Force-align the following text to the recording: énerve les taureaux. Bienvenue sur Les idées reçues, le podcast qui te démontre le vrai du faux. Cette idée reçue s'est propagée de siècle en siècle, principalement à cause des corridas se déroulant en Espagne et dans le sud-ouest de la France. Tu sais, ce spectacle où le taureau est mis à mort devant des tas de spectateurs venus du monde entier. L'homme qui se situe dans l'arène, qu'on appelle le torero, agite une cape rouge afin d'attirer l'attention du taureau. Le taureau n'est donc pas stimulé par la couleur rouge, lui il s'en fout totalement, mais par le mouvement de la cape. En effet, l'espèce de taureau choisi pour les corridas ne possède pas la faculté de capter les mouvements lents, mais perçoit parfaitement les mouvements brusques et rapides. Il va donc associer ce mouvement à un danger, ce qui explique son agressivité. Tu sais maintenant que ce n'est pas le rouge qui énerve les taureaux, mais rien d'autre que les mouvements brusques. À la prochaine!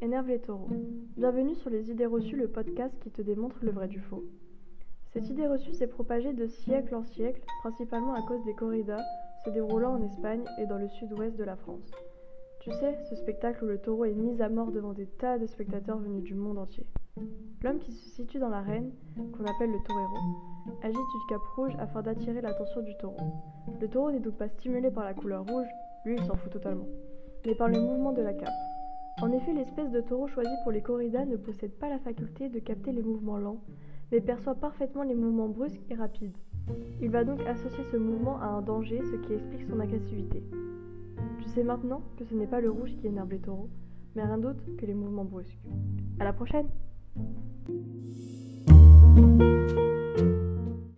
énerve 0.00 0.26
les 0.26 0.40
taureaux. 0.40 0.68
Bienvenue 1.16 1.54
sur 1.54 1.70
Les 1.70 1.90
idées 1.90 2.06
reçues, 2.06 2.36
le 2.36 2.48
podcast 2.48 2.92
qui 3.00 3.10
te 3.10 3.22
démontre 3.22 3.58
le 3.62 3.70
vrai 3.70 3.86
du 3.86 4.00
faux. 4.00 4.24
Cette 5.12 5.28
idée 5.28 5.46
reçue 5.46 5.72
s'est 5.72 5.86
propagée 5.86 6.32
de 6.32 6.46
siècle 6.48 6.94
en 6.96 7.04
siècle, 7.04 7.40
principalement 7.60 8.14
à 8.14 8.22
cause 8.22 8.44
des 8.44 8.54
corridas 8.54 9.02
se 9.44 9.50
déroulant 9.50 9.92
en 9.92 10.02
Espagne 10.02 10.42
et 10.58 10.66
dans 10.66 10.78
le 10.78 10.88
sud-ouest 10.88 11.36
de 11.36 11.44
la 11.44 11.54
France. 11.54 11.92
Tu 12.60 12.72
sais, 12.72 12.98
ce 13.08 13.14
spectacle 13.14 13.64
où 13.64 13.68
le 13.68 13.78
taureau 13.78 14.04
est 14.04 14.14
mis 14.14 14.42
à 14.42 14.48
mort 14.48 14.72
devant 14.72 14.94
des 14.94 15.06
tas 15.06 15.38
de 15.38 15.46
spectateurs 15.46 15.98
venus 15.98 16.24
du 16.24 16.34
monde 16.34 16.58
entier. 16.58 16.84
L'homme 17.62 17.78
qui 17.78 17.92
se 17.92 18.08
situe 18.10 18.40
dans 18.40 18.48
l'arène, 18.48 18.90
qu'on 19.16 19.44
appelle 19.44 19.70
le 19.70 19.82
torero, 19.86 20.16
agite 20.82 20.96
une 20.96 21.28
cape 21.28 21.46
rouge 21.54 21.76
afin 21.78 22.02
d'attirer 22.02 22.40
l'attention 22.40 22.82
du 22.82 22.96
taureau. 22.96 23.32
Le 23.80 23.88
taureau 23.88 24.10
n'est 24.10 24.18
donc 24.18 24.34
pas 24.34 24.48
stimulé 24.48 24.90
par 24.90 25.04
la 25.04 25.14
couleur 25.14 25.46
rouge, 25.46 25.68
lui 26.04 26.16
il 26.16 26.24
s'en 26.24 26.34
fout 26.34 26.50
totalement, 26.50 26.88
mais 27.46 27.54
par 27.54 27.68
le 27.68 27.78
mouvement 27.78 28.12
de 28.12 28.22
la 28.22 28.34
cape. 28.34 28.67
En 29.20 29.32
effet, 29.32 29.52
l'espèce 29.52 29.90
de 29.90 30.00
taureau 30.00 30.28
choisi 30.28 30.54
pour 30.62 30.70
les 30.70 30.80
corridas 30.80 31.24
ne 31.24 31.36
possède 31.36 31.72
pas 31.72 31.88
la 31.88 31.98
faculté 31.98 32.48
de 32.48 32.60
capter 32.60 32.92
les 32.92 33.02
mouvements 33.02 33.38
lents, 33.38 33.60
mais 34.12 34.20
perçoit 34.20 34.54
parfaitement 34.54 35.02
les 35.02 35.16
mouvements 35.16 35.48
brusques 35.48 35.82
et 35.90 35.94
rapides. 35.96 36.36
Il 37.00 37.10
va 37.10 37.24
donc 37.24 37.40
associer 37.40 37.82
ce 37.90 37.96
mouvement 37.96 38.40
à 38.40 38.46
un 38.46 38.62
danger, 38.62 39.00
ce 39.02 39.16
qui 39.16 39.32
explique 39.32 39.68
son 39.68 39.80
agressivité. 39.80 40.42
Tu 41.42 41.48
sais 41.48 41.64
maintenant 41.64 42.02
que 42.16 42.24
ce 42.24 42.34
n'est 42.34 42.46
pas 42.46 42.60
le 42.60 42.70
rouge 42.70 42.94
qui 42.96 43.08
énerve 43.08 43.30
les 43.30 43.40
taureaux, 43.40 43.70
mais 44.14 44.22
rien 44.22 44.38
d'autre 44.38 44.62
que 44.76 44.86
les 44.86 44.94
mouvements 44.94 45.24
brusques. 45.24 45.58
À 46.20 46.24
la 46.24 46.32
prochaine! 46.32 46.68